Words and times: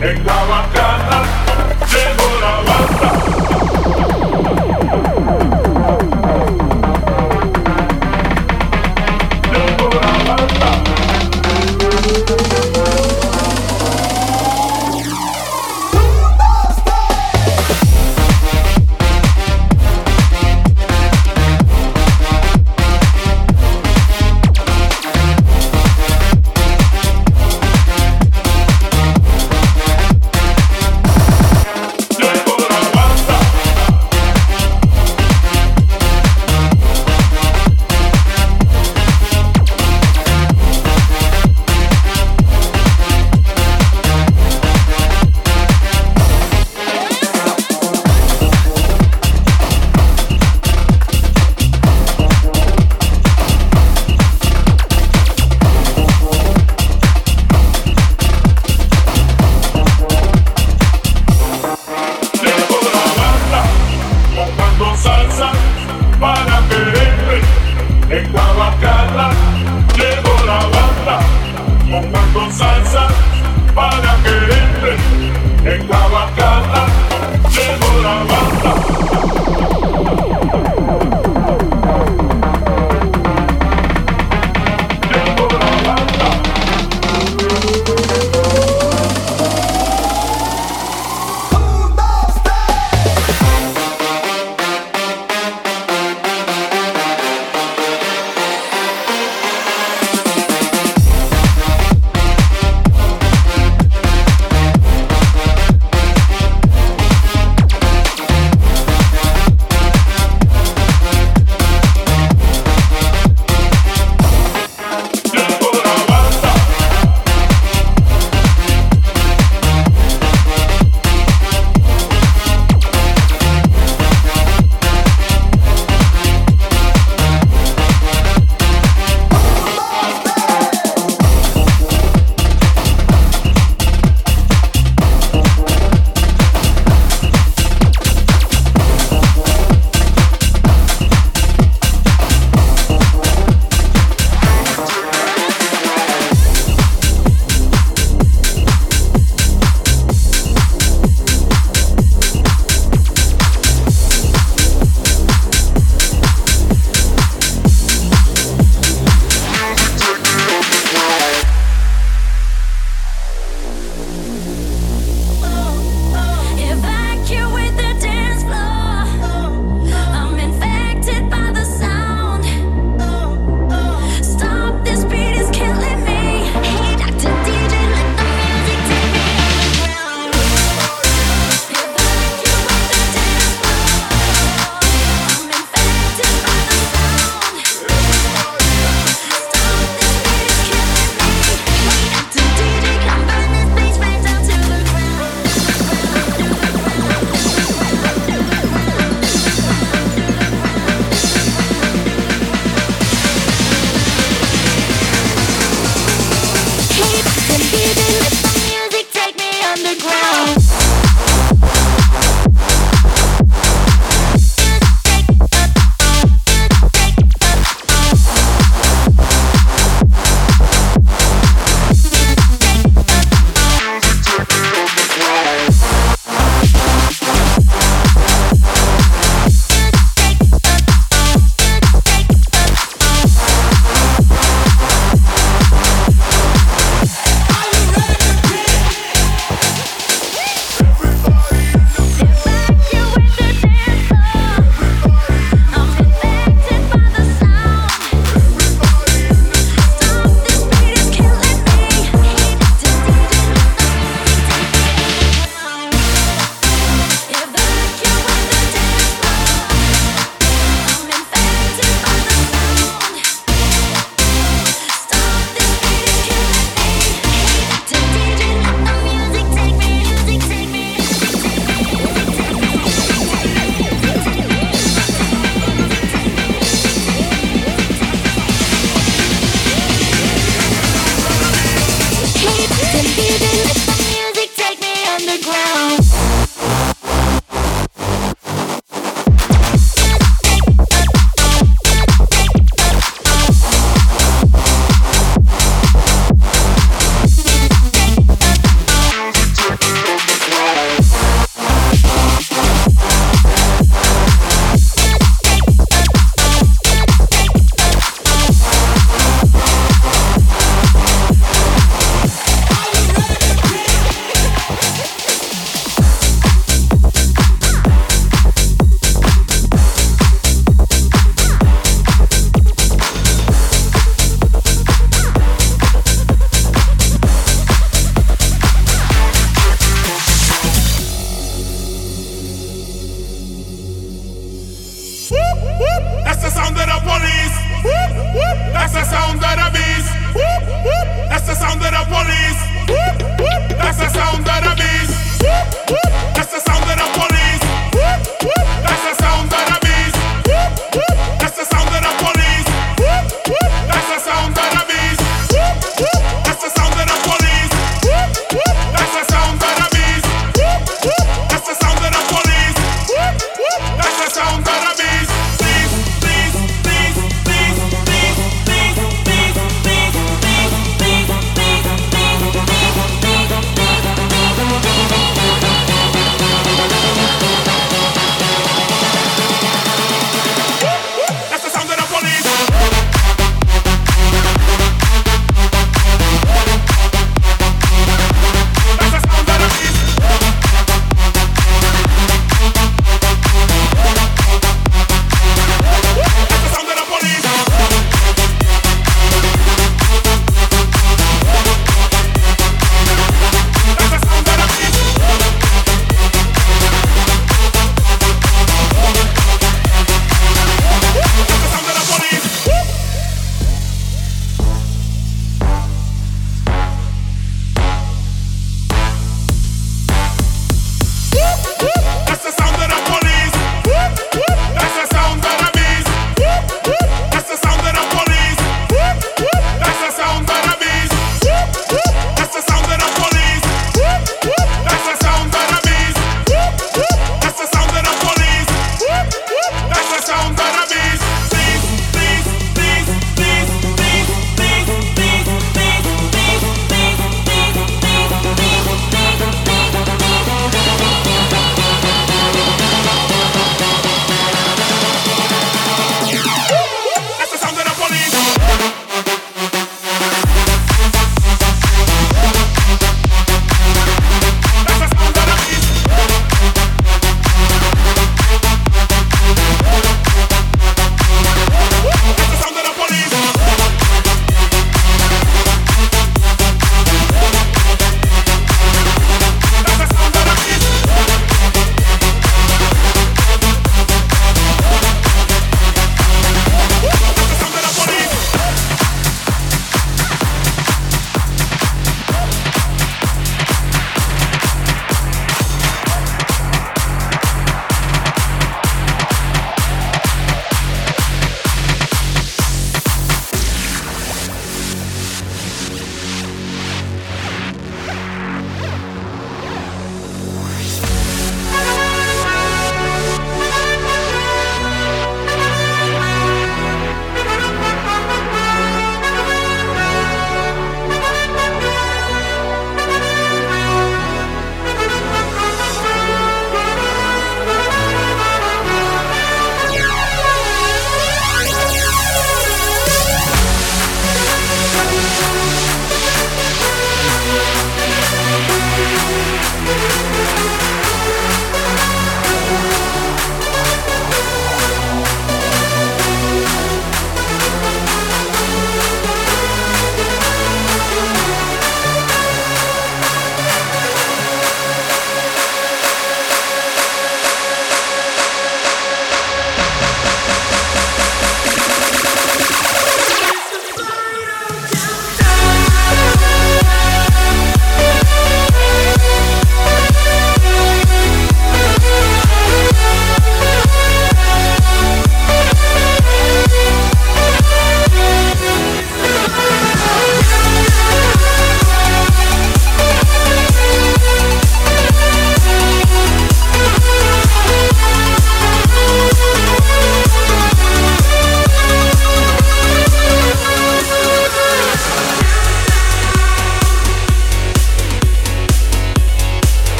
They 0.00 0.14
got 0.24 0.39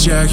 Jaguar. 0.00 0.29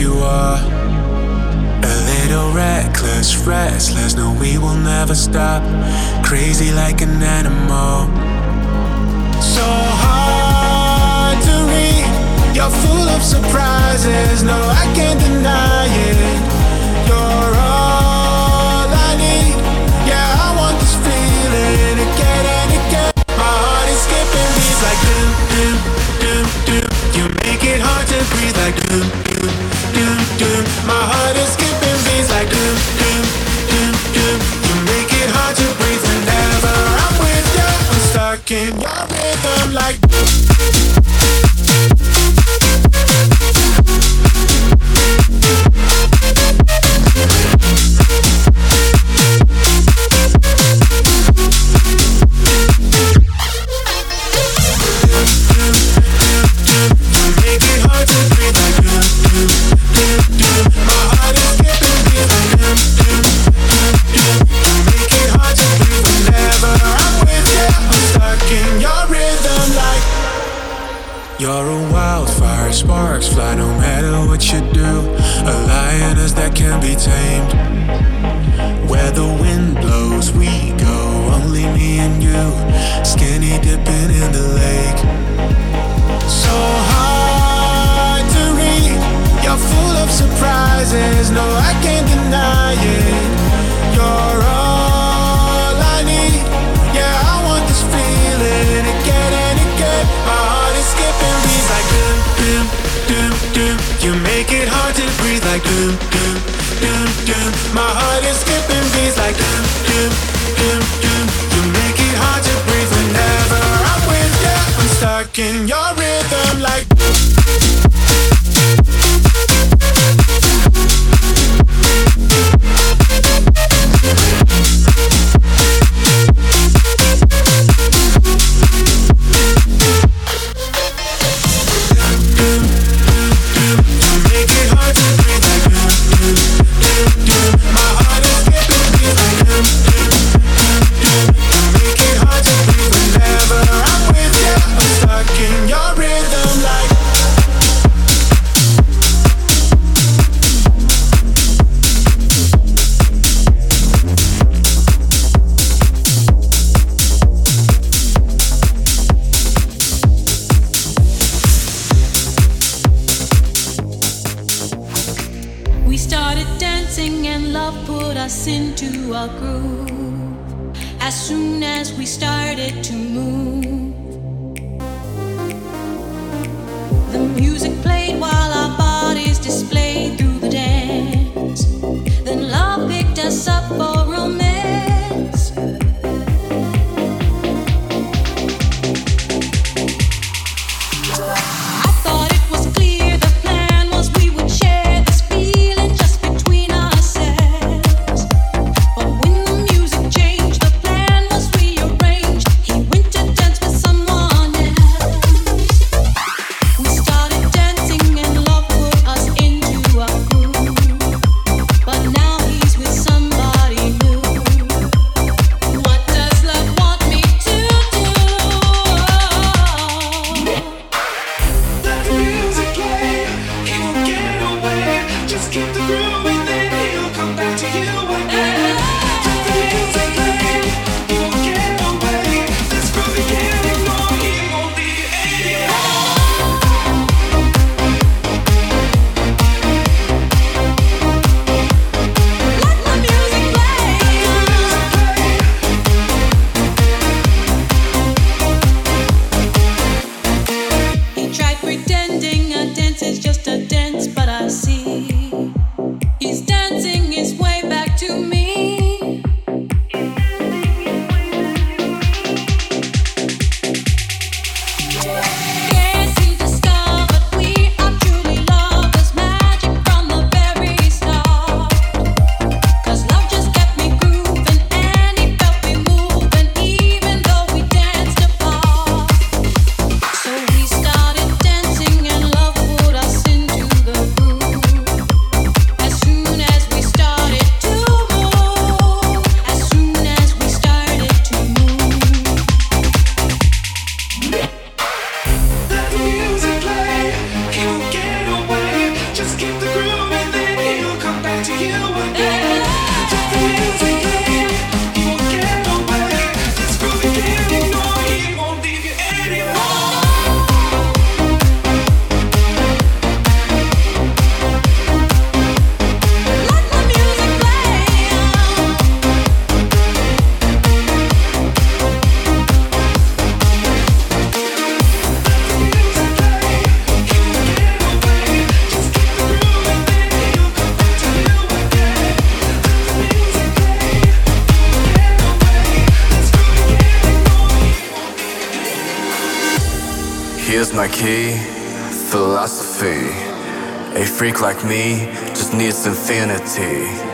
Me 344.68 345.06
just 345.30 345.54
needs 345.54 345.86
infinity. 345.86 347.07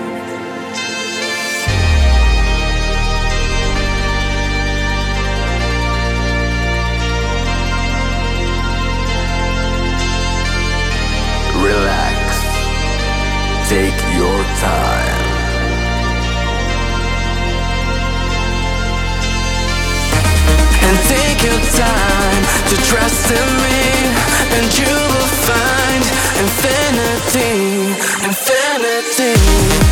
Infinity, 27.36 27.96
infinity. 28.26 29.83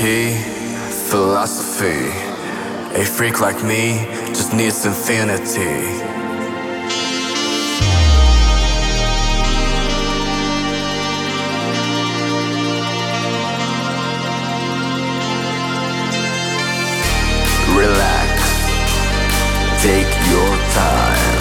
Key, 0.00 0.32
philosophy. 1.10 2.08
A 2.98 3.04
freak 3.04 3.38
like 3.42 3.62
me 3.62 4.06
just 4.28 4.54
needs 4.54 4.86
infinity. 4.86 5.76
Relax, 17.76 18.32
take 19.82 20.12
your 20.32 20.52
time. 20.80 21.40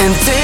And 0.00 0.14
take 0.26 0.43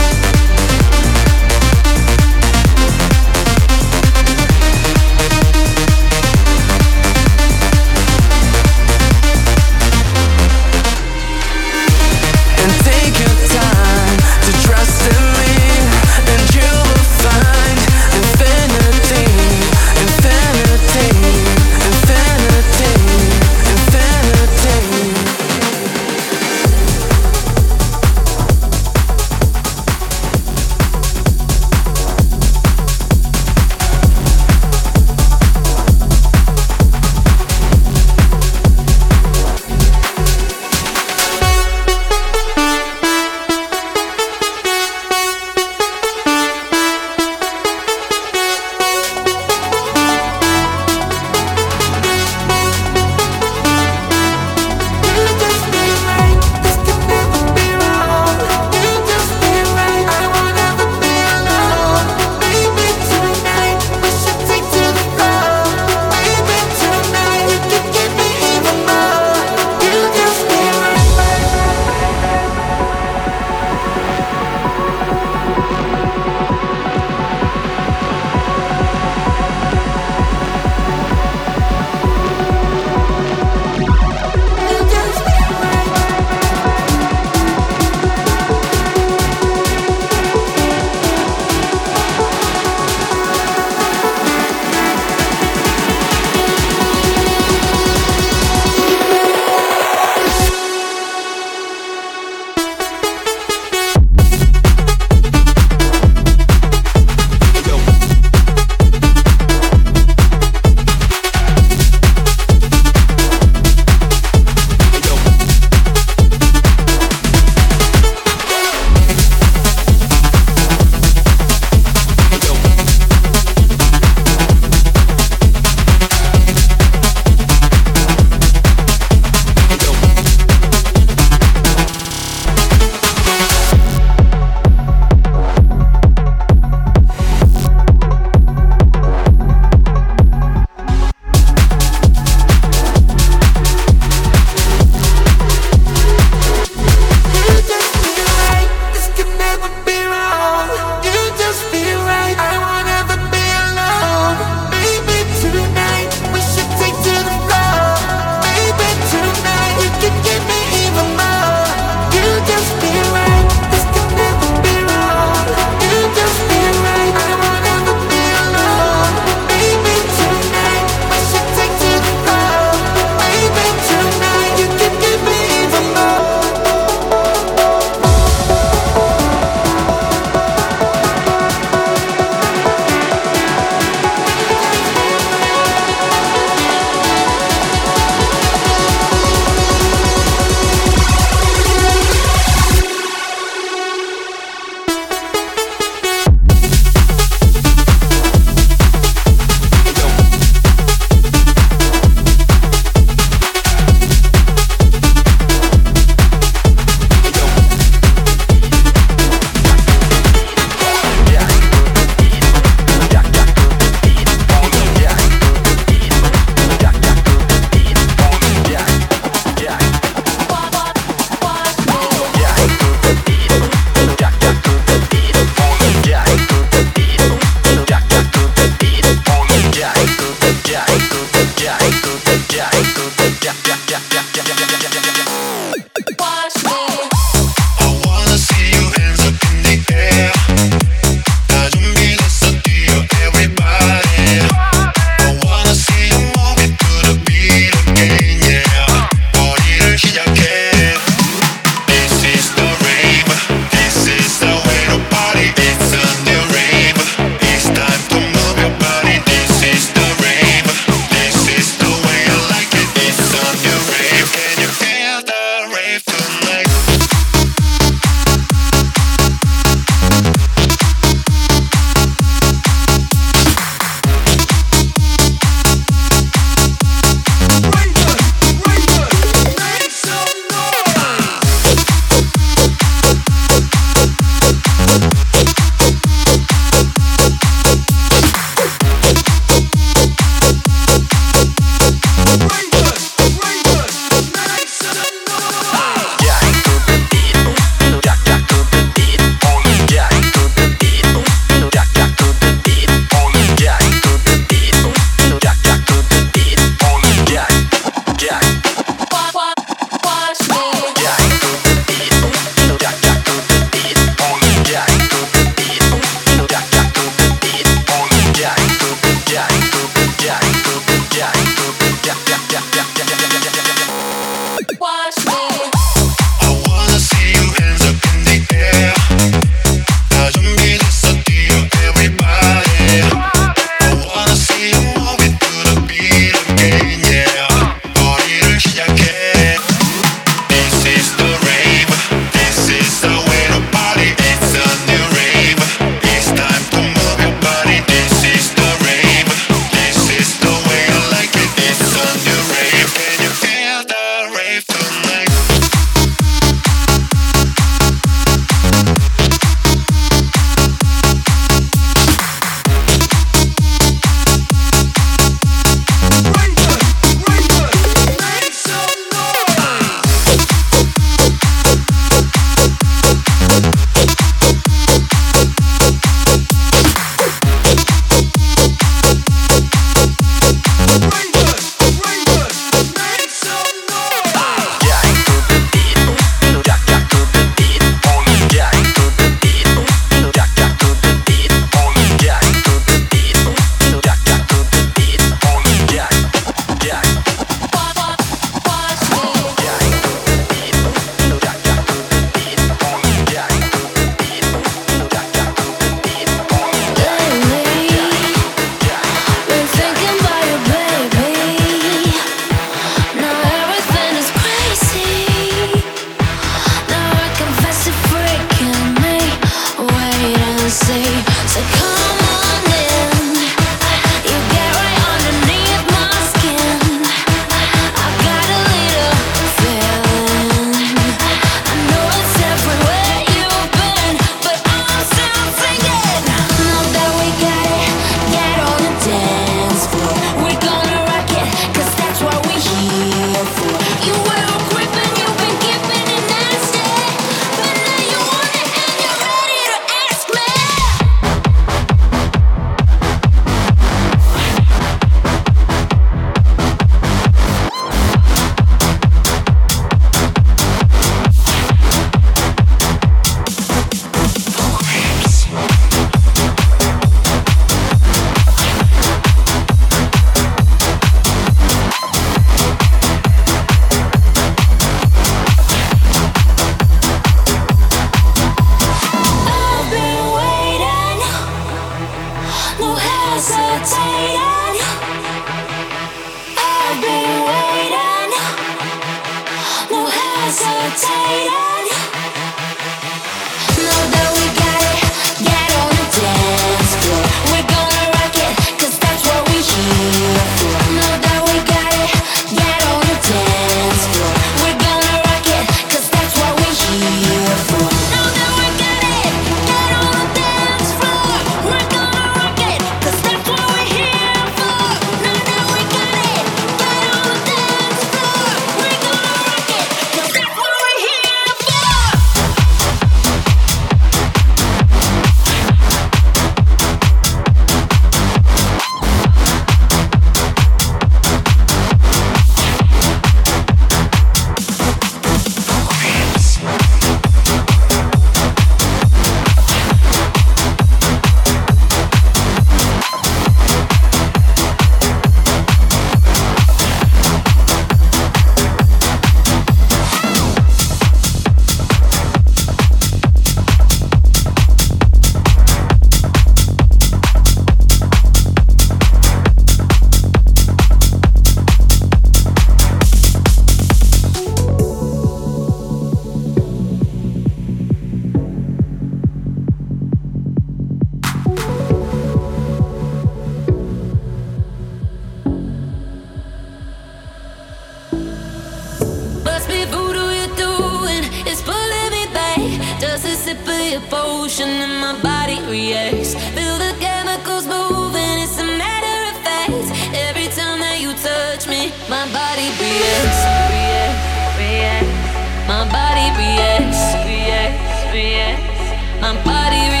My 592.11 592.25
body 592.33 592.67
reacts, 592.77 593.41
reacts, 593.71 594.57
reacts. 594.59 595.65
My 595.65 595.87
body 595.87 596.27
reacts, 596.35 597.15
reacts, 597.25 598.11
reacts. 598.11 599.21
My 599.21 599.41
body. 599.45 600.00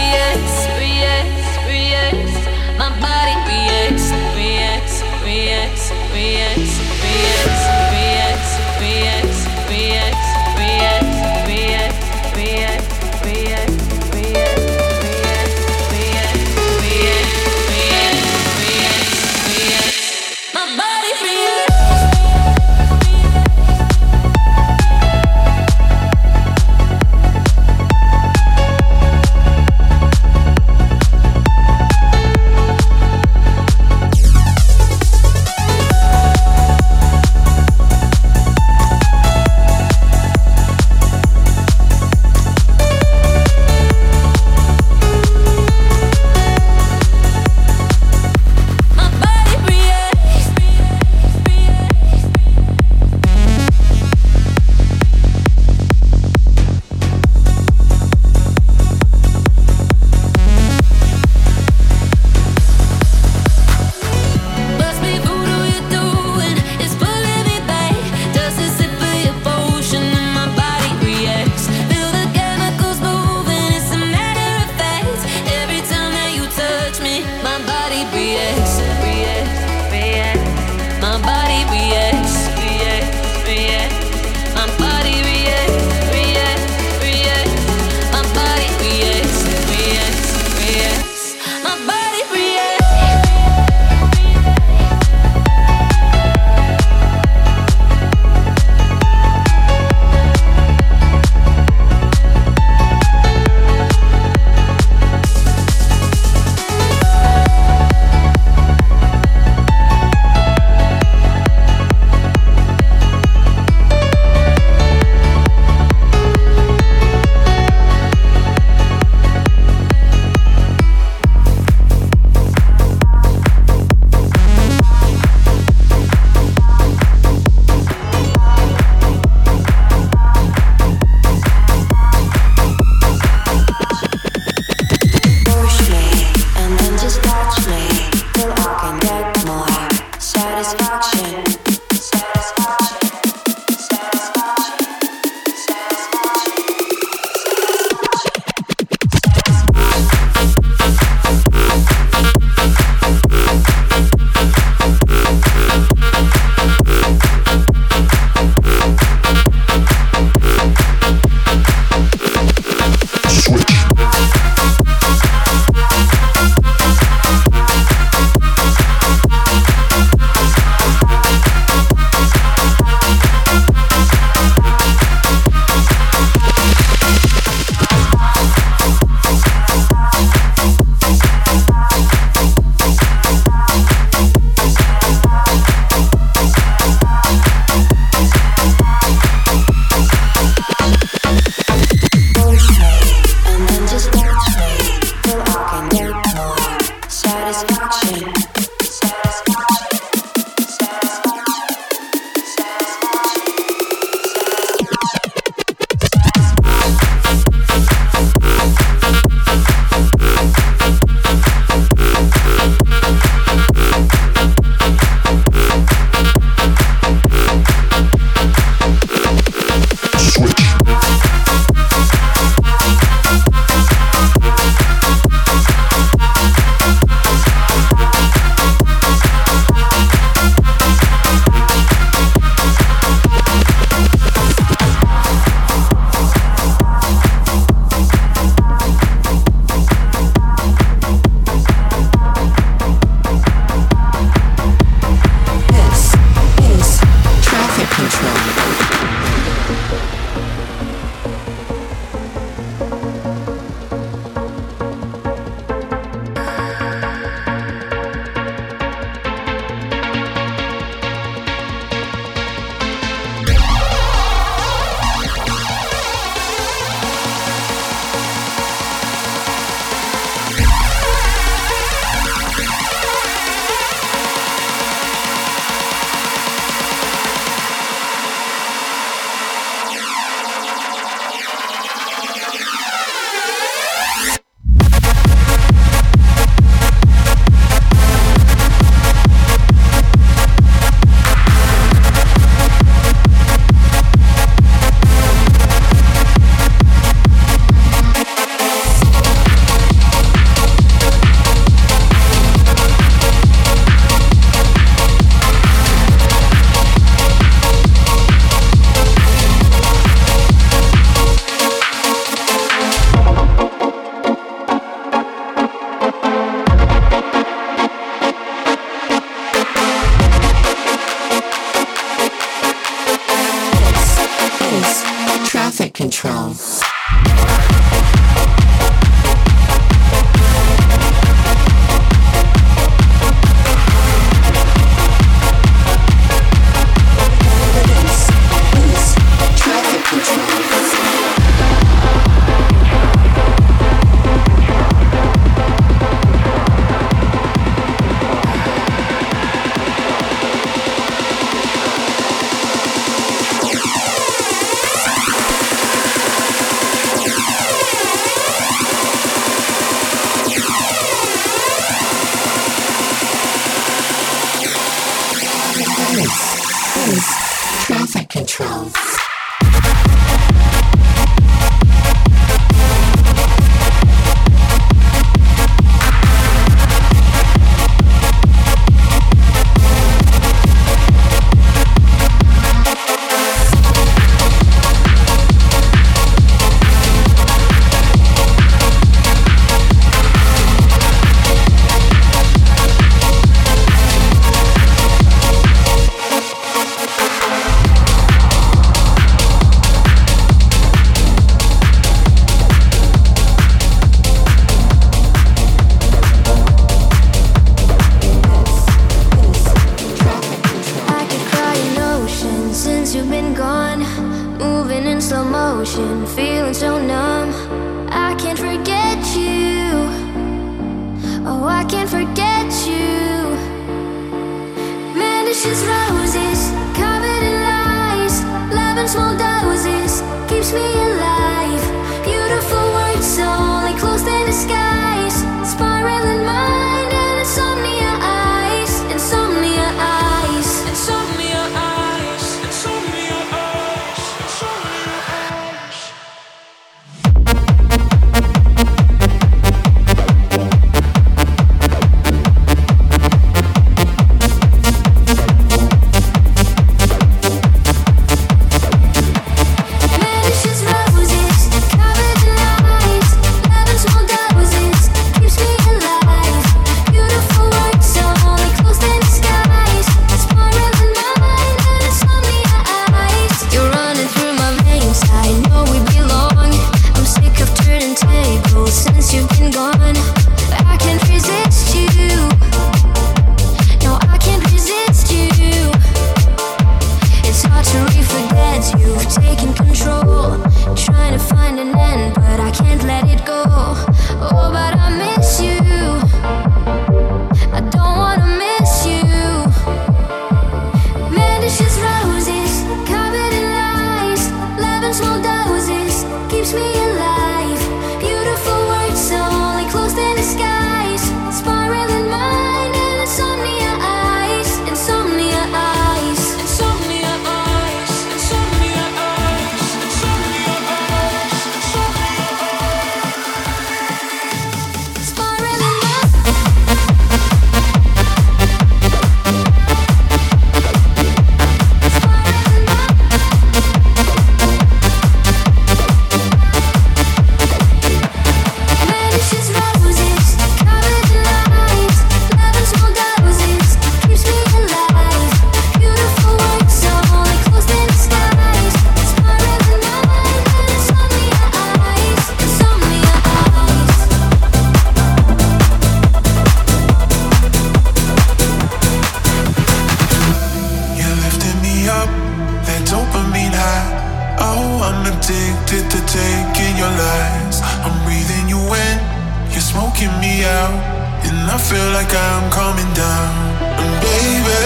I 571.73 571.77
feel 571.77 572.11
like 572.11 572.27
I'm 572.35 572.69
coming 572.69 573.07
down. 573.13 573.47
And 573.95 574.13
baby, 574.19 574.83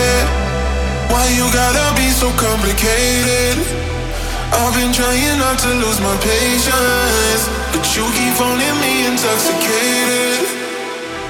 why 1.10 1.26
you 1.34 1.50
gotta 1.50 1.88
be 1.98 2.14
so 2.14 2.30
complicated? 2.38 3.58
I've 4.54 4.70
been 4.78 4.94
trying 4.94 5.40
not 5.40 5.58
to 5.66 5.70
lose 5.82 6.00
my 6.00 6.16
patience, 6.22 7.44
but 7.74 7.90
you 7.98 8.06
keep 8.14 8.38
owning 8.40 8.78
me 8.86 9.10
intoxicated. 9.10 10.46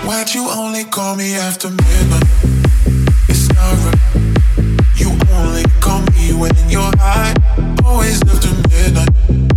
Why'd 0.03 0.35
you 0.35 0.43
only 0.49 0.83
call 0.83 1.15
me 1.15 1.35
after 1.35 1.69
midnight? 1.69 2.27
It's 3.31 3.47
not 3.55 3.79
right. 3.87 4.01
You 4.97 5.15
only 5.39 5.63
call 5.79 6.01
me 6.19 6.33
when 6.33 6.51
you're 6.67 6.91
high, 6.99 7.33
always 7.85 8.21
after 8.23 8.51
midnight. 8.67 9.54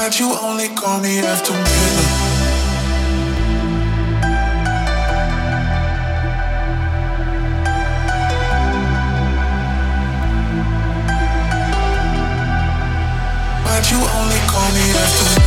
why'd 0.00 0.18
you 0.18 0.32
only 0.40 0.68
call 0.68 0.98
me 1.00 1.18
after 1.18 1.52
midnight? 1.52 2.30
Why'd 13.64 13.90
you 13.90 13.98
only 13.98 14.40
call 14.48 14.72
me 14.72 14.84
after 15.02 15.39